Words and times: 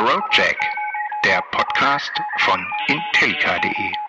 Roadjack, 0.00 0.56
der 1.24 1.42
Podcast 1.50 2.12
von 2.38 2.64
Intellica.de. 2.86 4.07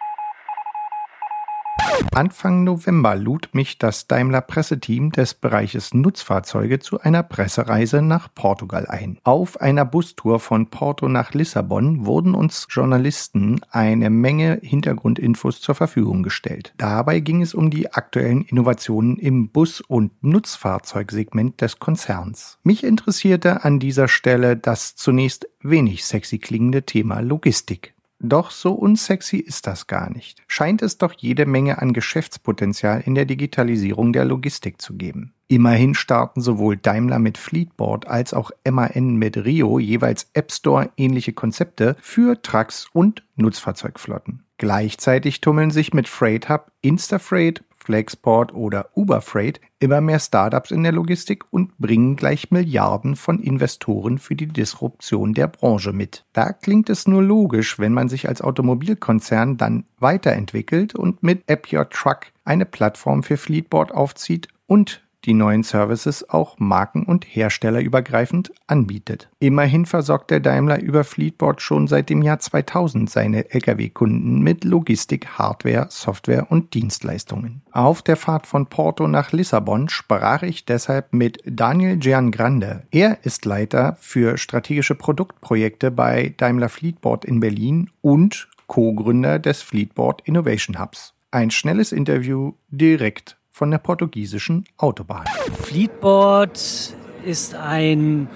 Anfang 2.14 2.64
November 2.64 3.16
lud 3.16 3.50
mich 3.54 3.78
das 3.78 4.08
Daimler-Presseteam 4.08 5.12
des 5.12 5.36
Bereiches 5.36 5.93
Nutzfahrzeuge 5.93 6.80
zu 6.80 7.00
einer 7.00 7.24
Pressereise 7.24 8.02
nach 8.02 8.27
Portugal 8.34 8.88
ein. 8.88 9.20
Auf 9.23 9.62
einer 9.62 9.86
Bustour 9.86 10.39
von 10.39 10.70
Porto 10.70 11.07
nach 11.07 11.34
Lissabon 11.34 12.05
wurden 12.05 12.36
uns 12.36 12.67
Journalisten 12.70 13.62
eine 13.71 14.09
Menge 14.09 14.59
Hintergrundinfos 14.62 15.62
zur 15.62 15.75
Verfügung 15.75 16.23
gestellt. 16.23 16.73
Dabei 16.77 17.20
ging 17.20 17.41
es 17.41 17.54
um 17.54 17.70
die 17.70 17.94
aktuellen 17.94 18.41
Innovationen 18.41 19.17
im 19.17 19.49
Bus- 19.49 19.81
und 19.81 20.12
Nutzfahrzeugsegment 20.23 21.62
des 21.62 21.80
Konzerns. 21.80 22.58
Mich 22.63 22.84
interessierte 22.84 23.63
an 23.63 23.80
dieser 23.80 24.08
Stelle 24.08 24.58
das 24.58 24.95
zunächst 24.95 25.48
wenig 25.62 26.05
sexy 26.05 26.40
klingende 26.40 26.84
Thema 26.84 27.21
Logistik. 27.21 27.94
Doch 28.22 28.52
so 28.52 28.73
unsexy 28.73 29.38
ist 29.38 29.66
das 29.66 29.88
gar 29.88 30.09
nicht. 30.09 30.44
Scheint 30.48 30.82
es 30.82 30.98
doch 30.98 31.14
jede 31.18 31.46
Menge 31.46 31.82
an 31.82 31.94
Geschäftspotenzial 31.94 33.02
in 33.05 33.16
der 33.16 33.26
Digitalisierung 33.26 34.12
der 34.12 34.26
Logistik 34.26 34.82
zu 34.82 34.95
geben. 34.95 35.34
Immerhin 35.48 35.95
starten 35.95 36.42
sowohl 36.42 36.78
Daimler 36.78 37.18
mit 37.18 37.38
Fleetboard 37.38 38.08
als 38.08 38.34
auch 38.34 38.52
MAN 38.70 39.16
mit 39.16 39.38
Rio 39.38 39.80
jeweils 39.80 40.30
App 40.34 40.52
Store 40.52 40.92
ähnliche 40.98 41.34
Konzepte 41.34 41.95
für 42.02 42.42
Trucks 42.42 42.88
und 42.94 43.23
Nutzfahrzeugflotten. 43.36 44.44
Gleichzeitig 44.59 45.40
tummeln 45.40 45.72
sich 45.72 45.94
mit 45.94 46.09
Freight 46.09 46.50
Hub, 46.50 46.72
Instafreight, 46.81 47.64
Flexport 47.89 48.53
oder 48.53 48.91
Uberfreight 48.93 49.59
immer 49.79 49.99
mehr 49.99 50.20
Startups 50.20 50.70
in 50.70 50.84
der 50.84 50.91
Logistik 50.91 51.45
und 51.49 51.75
bringen 51.80 52.16
gleich 52.16 52.52
Milliarden 52.52 53.16
von 53.16 53.39
Investoren 53.39 54.20
für 54.20 54.35
die 54.35 54.45
Disruption 54.45 55.34
der 55.34 55.47
Branche 55.47 55.91
mit. 55.91 56.23
Da 56.31 56.53
klingt 56.53 56.91
es 56.91 57.07
nur 57.07 57.23
logisch, 57.23 57.80
wenn 57.80 57.94
man 57.94 58.08
sich 58.08 58.27
als 58.27 58.44
Automobilkonzern 58.44 59.58
dann 59.58 59.86
weiterentwickelt 59.97 60.94
und 60.94 61.23
mit 61.23 61.41
App 61.47 61.73
Your 61.73 61.89
Truck 61.89 62.27
eine 62.45 62.66
Plattform 62.66 63.23
für 63.23 63.38
Fleetboard 63.38 63.92
aufzieht 63.92 64.49
und 64.67 65.02
die 65.25 65.34
neuen 65.34 65.64
Services 65.64 66.30
auch 66.30 66.59
marken- 66.59 67.03
und 67.03 67.25
herstellerübergreifend 67.25 68.52
anbietet. 68.67 69.30
Immerhin 69.39 69.86
versorgt 69.86 70.31
der 70.31 70.39
Daimler 70.39 70.81
über 70.81 71.03
Fleetboard 71.03 71.61
schon 71.61 71.88
seit 71.88 72.09
dem 72.09 72.22
Jahr 72.22 72.39
2000 72.39 73.09
seine 73.09 73.52
Lkw-Kunden 73.52 74.42
mit 74.42 74.64
Logistik, 74.64 75.38
Hardware, 75.38 75.88
Software 75.89 76.52
und 76.52 76.73
Dienstleistungen. 76.73 77.61
Auf 77.72 78.02
der 78.02 78.16
Fahrt 78.16 78.48
von 78.48 78.67
Porto 78.67 79.08
nach 79.08 79.31
Lissabon 79.31 79.89
sprach 79.89 80.44
ich 80.44 80.66
deshalb 80.66 81.14
mit 81.14 81.42
Daniel 81.45 81.98
Giangrande. 81.98 82.83
Er 82.92 83.20
ist 83.23 83.45
Leiter 83.45 83.98
für 84.00 84.38
strategische 84.38 84.95
Produktprojekte 84.95 85.92
bei 85.92 86.33
Daimler 86.38 86.70
Fleetboard 86.70 87.26
in 87.26 87.39
Berlin 87.39 87.89
und 88.02 88.48
Co-Gründer 88.67 89.39
des 89.39 89.61
Fleetboard 89.61 90.22
Innovation 90.26 90.80
Hubs. 90.80 91.14
Ein 91.31 91.52
schnelles 91.52 91.92
Interview 91.92 92.54
direkt 92.70 93.39
von 93.59 93.71
der 93.71 93.77
portugiesischen 93.79 94.63
Autobahn. 94.77 95.25
Fleetboard 95.63 96.95
ist 97.25 97.55
ein 97.55 98.29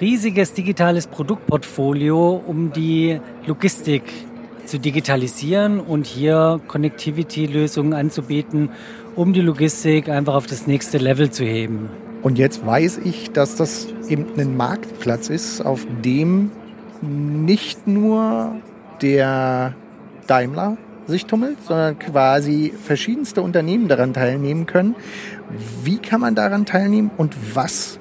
riesiges 0.00 0.54
digitales 0.54 1.06
Produktportfolio, 1.06 2.42
um 2.46 2.72
die 2.72 3.20
Logistik 3.44 4.04
zu 4.64 4.78
digitalisieren 4.78 5.80
und 5.80 6.06
hier 6.06 6.62
Connectivity-Lösungen 6.66 7.92
anzubieten, 7.92 8.70
um 9.16 9.34
die 9.34 9.42
Logistik 9.42 10.08
einfach 10.08 10.34
auf 10.34 10.46
das 10.46 10.66
nächste 10.66 10.96
Level 10.96 11.30
zu 11.30 11.44
heben. 11.44 11.90
Und 12.22 12.38
jetzt 12.38 12.64
weiß 12.64 13.02
ich, 13.04 13.32
dass 13.32 13.56
das 13.56 13.86
eben 14.08 14.28
ein 14.38 14.56
Marktplatz 14.56 15.28
ist, 15.28 15.60
auf 15.60 15.86
dem 16.02 16.52
nicht 17.02 17.86
nur 17.86 18.54
der 19.02 19.74
Daimler 20.26 20.78
sich 21.10 21.26
tummelt, 21.26 21.58
sondern 21.66 21.98
quasi 21.98 22.72
verschiedenste 22.82 23.42
Unternehmen 23.42 23.88
daran 23.88 24.14
teilnehmen 24.14 24.66
können. 24.66 24.94
Wie 25.84 25.98
kann 25.98 26.20
man 26.20 26.34
daran 26.34 26.66
teilnehmen 26.66 27.10
und 27.16 27.34
was 27.54 27.98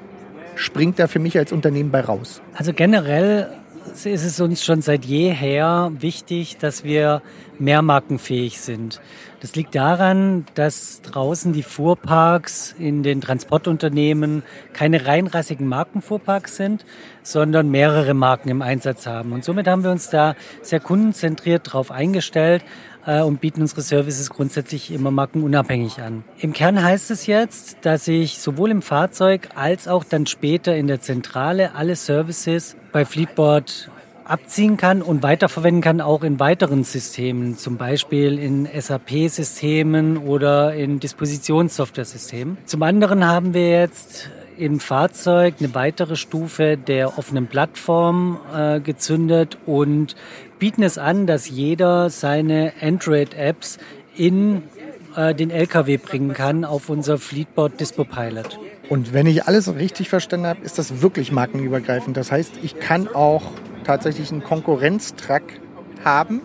springt 0.56 1.00
da 1.00 1.08
für 1.08 1.20
mich 1.20 1.38
als 1.38 1.52
Unternehmen 1.52 1.92
bei 1.92 2.02
raus? 2.02 2.42
Also 2.54 2.74
generell 2.74 3.50
ist 3.92 4.06
es 4.06 4.40
uns 4.40 4.64
schon 4.64 4.82
seit 4.82 5.06
jeher 5.06 5.92
wichtig, 5.98 6.58
dass 6.58 6.84
wir 6.84 7.22
mehrmarkenfähig 7.58 8.60
sind. 8.60 9.02
Das 9.42 9.56
liegt 9.56 9.76
daran, 9.76 10.46
dass 10.56 11.02
draußen 11.02 11.54
die 11.54 11.64
Fuhrparks 11.64 12.76
in 12.78 13.04
den 13.04 13.22
Transportunternehmen 13.22 14.44
keine 14.74 15.06
reinrassigen 15.06 15.68
Markenfuhrparks 15.68 16.58
sind, 16.58 16.86
sondern 17.24 17.70
mehrere 17.70 18.14
Marken 18.14 18.50
im 18.50 18.62
Einsatz 18.62 19.08
haben. 19.08 19.32
Und 19.32 19.46
somit 19.46 19.68
haben 19.68 19.84
wir 19.84 19.92
uns 19.92 20.10
da 20.10 20.36
sehr 20.62 20.80
kundenzentriert 20.80 21.68
darauf 21.68 21.92
eingestellt, 21.92 22.64
äh, 23.10 23.22
und 23.22 23.42
bieten 23.42 23.62
unsere 23.62 23.82
Services 23.82 24.30
grundsätzlich 24.30 24.92
immer 24.92 25.12
markenunabhängig 25.12 26.00
an. 26.00 26.24
Im 26.38 26.54
Kern 26.54 26.82
heißt 26.82 27.10
es 27.12 27.26
jetzt, 27.26 27.78
dass 27.82 28.08
ich 28.08 28.38
sowohl 28.38 28.70
im 28.70 28.82
Fahrzeug 28.82 29.50
als 29.56 29.88
auch 29.88 30.04
dann 30.04 30.28
später 30.28 30.76
in 30.76 30.88
der 30.88 31.02
Zentrale 31.02 31.74
alle 31.74 31.96
Services 31.96 32.76
bei 32.92 33.06
Fleetboard 33.06 33.90
abziehen 34.26 34.78
kann 34.78 35.02
und 35.02 35.24
weiterverwenden 35.24 35.82
kann, 35.82 36.02
auch 36.02 36.24
in 36.24 36.40
weiteren 36.40 36.84
Systemen, 36.84 37.58
zum 37.58 37.78
Beispiel 37.78 38.38
in 38.38 38.68
SAP-Systemen 38.72 40.18
oder 40.18 40.76
in 40.76 41.00
Dispositionssoftware-Systemen. 41.00 42.60
Zum 42.66 42.84
anderen 42.84 43.26
haben 43.26 43.56
wir 43.56 43.72
jetzt 43.72 44.30
im 44.60 44.80
Fahrzeug 44.80 45.56
eine 45.60 45.74
weitere 45.74 46.16
Stufe 46.16 46.78
der 46.78 47.18
offenen 47.18 47.48
Plattform 47.48 48.38
äh, 48.54 48.80
gezündet 48.80 49.58
und 49.66 50.16
bieten 50.60 50.84
es 50.84 50.98
an, 50.98 51.26
dass 51.26 51.50
jeder 51.50 52.10
seine 52.10 52.74
Android-Apps 52.82 53.78
in 54.16 54.64
äh, 55.16 55.34
den 55.34 55.50
LKW 55.50 55.98
bringen 55.98 56.34
kann 56.34 56.66
auf 56.66 56.90
unser 56.90 57.18
Fleetboard 57.18 57.80
Dispo 57.80 58.04
Pilot. 58.04 58.60
Und 58.90 59.14
wenn 59.14 59.28
ich 59.28 59.46
alles 59.46 59.74
richtig 59.76 60.10
verstanden 60.10 60.48
habe, 60.48 60.62
ist 60.64 60.78
das 60.78 61.02
wirklich 61.02 61.32
markenübergreifend. 61.32 62.18
Das 62.18 62.32
heißt, 62.32 62.54
ich 62.62 62.80
kann 62.80 63.08
auch 63.08 63.44
tatsächlich 63.86 64.32
einen 64.32 64.44
Konkurrenztrack 64.44 65.44
haben 66.04 66.42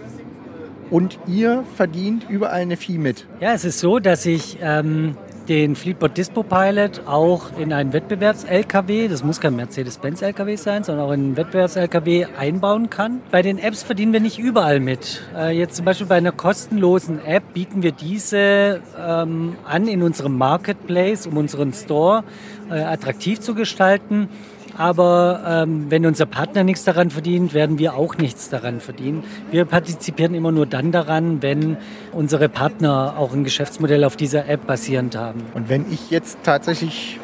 und 0.91 1.19
ihr 1.27 1.65
verdient 1.75 2.27
überall 2.29 2.61
eine 2.61 2.77
Fee 2.77 2.99
mit. 2.99 3.27
Ja, 3.41 3.55
es 3.55 3.65
ist 3.65 3.81
so, 3.81 3.99
dass 3.99 4.27
ich 4.27 4.59
ähm, 4.61 5.17
den 5.49 5.77
Fleetboard 5.77 6.16
Dispo 6.16 6.43
Pilot 6.43 7.03
auch 7.06 7.59
in 7.59 7.72
einen 7.72 7.93
Wettbewerbs-LKW, 7.93 9.09
das 9.09 9.22
muss 9.22 9.41
kein 9.41 9.56
Mercedes-Benz-LKW 9.56 10.56
sein, 10.56 10.84
sondern 10.84 11.06
auch 11.06 11.12
in 11.12 11.21
einen 11.21 11.37
Wettbewerbs-LKW 11.37 12.27
einbauen 12.38 12.91
kann. 12.91 13.21
Bei 13.31 13.43
den 13.43 13.59
Apps 13.59 13.82
verdienen 13.82 14.12
wir 14.12 14.21
nicht 14.21 14.38
überall 14.38 14.81
mit. 14.81 15.22
Äh, 15.37 15.56
jetzt 15.56 15.77
zum 15.77 15.84
Beispiel 15.84 16.06
bei 16.06 16.16
einer 16.16 16.32
kostenlosen 16.32 17.25
App 17.25 17.53
bieten 17.53 17.82
wir 17.82 17.93
diese 17.93 18.81
ähm, 18.99 19.56
an 19.65 19.88
in 19.88 20.03
unserem 20.03 20.37
Marketplace, 20.38 21.27
um 21.27 21.37
unseren 21.37 21.72
Store 21.72 22.25
äh, 22.71 22.75
attraktiv 22.75 23.41
zu 23.41 23.55
gestalten. 23.55 24.28
Aber 24.77 25.43
ähm, 25.47 25.87
wenn 25.89 26.05
unser 26.05 26.27
Partner 26.27 26.65
nichts 26.65 26.85
daran 26.85 27.11
verdient, 27.11 27.55
werden 27.55 27.79
wir 27.79 27.95
auch 27.95 28.17
nichts 28.17 28.49
daran 28.49 28.81
verdienen. 28.81 29.23
Wir 29.51 29.65
partizipieren 29.65 30.35
immer 30.35 30.53
nur 30.53 30.67
dann 30.67 30.91
daran, 30.91 31.43
wenn 31.43 31.77
unsere 32.12 32.49
Partner 32.49 33.15
auch 33.17 33.33
ein 33.33 33.45
Geschäftsmodell 33.45 34.05
auf 34.05 34.17
dieser 34.17 34.49
App 34.49 34.67
basierend 34.67 35.17
haben. 35.17 35.43
Und 35.55 35.69
wenn 35.69 35.91
ich 35.93 36.11
jetzt 36.11 36.39
tatsächlich 36.43 37.21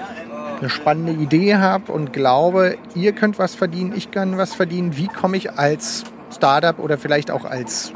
eine 0.60 0.68
spannende 0.68 1.12
Idee 1.12 1.56
habe 1.56 1.90
und 1.90 2.12
glaube, 2.12 2.76
ihr 2.94 3.12
könnt 3.12 3.38
was 3.38 3.54
verdienen, 3.54 3.94
ich 3.96 4.10
kann 4.10 4.36
was 4.36 4.54
verdienen, 4.54 4.96
wie 4.96 5.08
komme 5.08 5.36
ich 5.36 5.52
als 5.52 6.04
Startup 6.32 6.78
oder 6.78 6.98
vielleicht 6.98 7.30
auch 7.30 7.44
als 7.44 7.92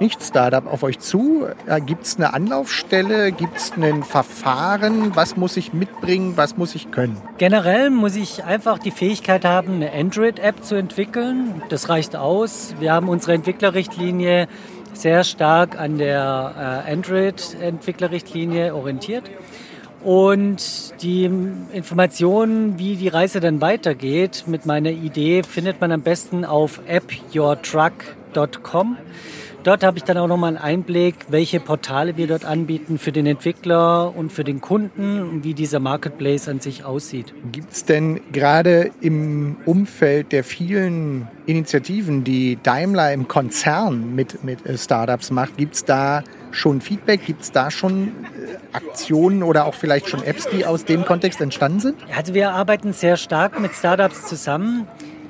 nicht-Startup 0.00 0.66
auf 0.66 0.82
euch 0.82 0.98
zu? 0.98 1.46
Gibt 1.86 2.04
es 2.04 2.16
eine 2.16 2.34
Anlaufstelle? 2.34 3.32
Gibt 3.32 3.56
es 3.56 3.72
ein 3.76 4.02
Verfahren? 4.02 5.14
Was 5.14 5.36
muss 5.36 5.56
ich 5.56 5.72
mitbringen? 5.72 6.36
Was 6.36 6.56
muss 6.56 6.74
ich 6.74 6.90
können? 6.90 7.16
Generell 7.38 7.90
muss 7.90 8.16
ich 8.16 8.44
einfach 8.44 8.78
die 8.78 8.90
Fähigkeit 8.90 9.44
haben, 9.44 9.74
eine 9.74 9.92
Android-App 9.92 10.64
zu 10.64 10.74
entwickeln. 10.74 11.62
Das 11.68 11.88
reicht 11.88 12.16
aus. 12.16 12.74
Wir 12.80 12.92
haben 12.92 13.08
unsere 13.08 13.34
Entwicklerrichtlinie 13.34 14.48
sehr 14.92 15.24
stark 15.24 15.78
an 15.78 15.98
der 15.98 16.84
äh, 16.86 16.92
Android-Entwicklerrichtlinie 16.92 18.74
orientiert. 18.74 19.30
Und 20.02 20.94
die 21.02 21.30
Informationen, 21.72 22.78
wie 22.78 22.96
die 22.96 23.08
Reise 23.08 23.40
dann 23.40 23.60
weitergeht 23.60 24.44
mit 24.46 24.64
meiner 24.64 24.90
Idee, 24.90 25.42
findet 25.42 25.80
man 25.80 25.92
am 25.92 26.00
besten 26.00 26.46
auf 26.46 26.80
appyourtruck.com. 26.88 28.96
Dort 29.62 29.84
habe 29.84 29.98
ich 29.98 30.04
dann 30.04 30.16
auch 30.16 30.26
nochmal 30.26 30.56
einen 30.56 30.64
Einblick, 30.64 31.14
welche 31.28 31.60
Portale 31.60 32.16
wir 32.16 32.26
dort 32.26 32.46
anbieten 32.46 32.98
für 32.98 33.12
den 33.12 33.26
Entwickler 33.26 34.16
und 34.16 34.32
für 34.32 34.42
den 34.42 34.62
Kunden 34.62 35.20
und 35.20 35.44
wie 35.44 35.52
dieser 35.52 35.80
Marketplace 35.80 36.48
an 36.48 36.60
sich 36.60 36.84
aussieht. 36.84 37.34
Gibt 37.52 37.72
es 37.72 37.84
denn 37.84 38.20
gerade 38.32 38.90
im 39.02 39.56
Umfeld 39.66 40.32
der 40.32 40.44
vielen 40.44 41.28
Initiativen, 41.44 42.24
die 42.24 42.58
Daimler 42.62 43.12
im 43.12 43.28
Konzern 43.28 44.14
mit, 44.14 44.44
mit 44.44 44.64
äh, 44.64 44.78
Startups 44.78 45.30
macht, 45.30 45.58
gibt 45.58 45.74
es 45.74 45.84
da 45.84 46.22
schon 46.52 46.80
Feedback? 46.80 47.26
Gibt 47.26 47.42
es 47.42 47.52
da 47.52 47.70
schon 47.70 48.08
äh, 48.08 48.10
Aktionen 48.72 49.42
oder 49.42 49.66
auch 49.66 49.74
vielleicht 49.74 50.08
schon 50.08 50.22
Apps, 50.22 50.48
die 50.48 50.64
aus 50.64 50.86
dem 50.86 51.04
Kontext 51.04 51.40
entstanden 51.40 51.80
sind? 51.80 51.96
Also 52.16 52.32
wir 52.32 52.52
arbeiten 52.52 52.92
sehr 52.92 53.16
stark 53.16 53.60
mit 53.60 53.74
Startups 53.74 54.26
zusammen. 54.26 54.86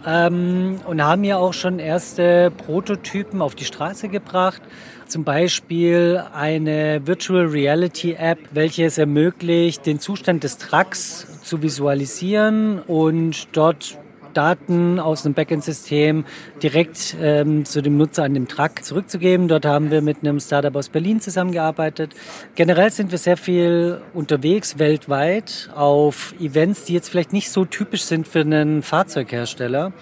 Ähm, 0.06 0.80
und 0.86 1.02
haben 1.02 1.24
ja 1.24 1.36
auch 1.36 1.52
schon 1.52 1.78
erste 1.78 2.50
Prototypen 2.50 3.42
auf 3.42 3.54
die 3.54 3.64
Straße 3.64 4.08
gebracht. 4.08 4.62
Zum 5.06 5.24
Beispiel 5.24 6.22
eine 6.32 7.06
Virtual 7.06 7.46
Reality 7.46 8.12
App, 8.12 8.38
welche 8.52 8.84
es 8.84 8.98
ermöglicht, 8.98 9.86
den 9.86 9.98
Zustand 9.98 10.44
des 10.44 10.58
Trucks 10.58 11.26
zu 11.42 11.62
visualisieren 11.62 12.80
und 12.80 13.48
dort 13.52 13.98
Daten 14.34 14.98
aus 14.98 15.24
einem 15.24 15.34
Backend-System 15.34 16.24
direkt 16.62 17.16
ähm, 17.20 17.64
zu 17.64 17.82
dem 17.82 17.96
Nutzer 17.96 18.24
an 18.24 18.34
dem 18.34 18.48
Truck 18.48 18.82
zurückzugeben. 18.84 19.48
Dort 19.48 19.66
haben 19.66 19.90
wir 19.90 20.02
mit 20.02 20.18
einem 20.22 20.40
Startup 20.40 20.74
aus 20.76 20.88
Berlin 20.88 21.20
zusammengearbeitet. 21.20 22.14
Generell 22.54 22.90
sind 22.90 23.10
wir 23.10 23.18
sehr 23.18 23.36
viel 23.36 24.00
unterwegs 24.14 24.78
weltweit 24.78 25.70
auf 25.74 26.34
Events, 26.40 26.84
die 26.84 26.94
jetzt 26.94 27.08
vielleicht 27.08 27.32
nicht 27.32 27.50
so 27.50 27.64
typisch 27.64 28.02
sind 28.02 28.26
für 28.28 28.40
einen 28.40 28.82
Fahrzeughersteller 28.82 29.92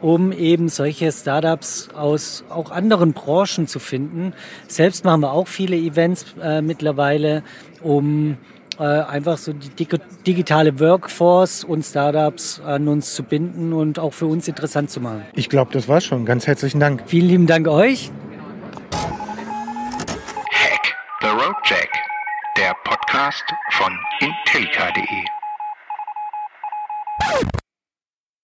um 0.00 0.32
eben 0.32 0.68
solche 0.68 1.10
Startups 1.10 1.88
aus 1.94 2.44
auch 2.50 2.70
anderen 2.70 3.12
Branchen 3.12 3.66
zu 3.66 3.78
finden. 3.78 4.32
Selbst 4.68 5.04
machen 5.04 5.22
wir 5.22 5.32
auch 5.32 5.48
viele 5.48 5.76
Events 5.76 6.26
äh, 6.40 6.62
mittlerweile, 6.62 7.42
um 7.82 8.36
äh, 8.78 8.82
einfach 8.82 9.38
so 9.38 9.52
die 9.52 9.70
digitale 10.26 10.78
Workforce 10.80 11.64
und 11.64 11.84
Startups 11.84 12.60
an 12.60 12.88
uns 12.88 13.14
zu 13.14 13.22
binden 13.22 13.72
und 13.72 13.98
auch 13.98 14.12
für 14.12 14.26
uns 14.26 14.48
interessant 14.48 14.90
zu 14.90 15.00
machen. 15.00 15.24
Ich 15.34 15.48
glaube, 15.48 15.72
das 15.72 15.88
war's 15.88 16.04
schon. 16.04 16.24
Ganz 16.24 16.46
herzlichen 16.46 16.80
Dank. 16.80 17.02
Vielen 17.06 17.28
lieben 17.28 17.46
Dank 17.46 17.66
euch. 17.68 18.10
Hack 20.52 20.96
the 21.20 21.28
Road 21.28 21.56
Jack, 21.64 21.90
der 22.56 22.74
Podcast 22.84 23.44
von 23.72 23.92
intellica.de. 24.20 25.24